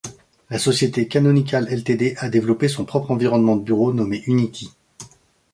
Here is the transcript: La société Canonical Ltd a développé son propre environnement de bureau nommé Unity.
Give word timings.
La 0.49 0.57
société 0.57 1.07
Canonical 1.07 1.67
Ltd 1.69 2.15
a 2.17 2.27
développé 2.27 2.67
son 2.67 2.85
propre 2.85 3.11
environnement 3.11 3.55
de 3.55 3.61
bureau 3.63 3.93
nommé 3.93 4.23
Unity. 4.25 4.71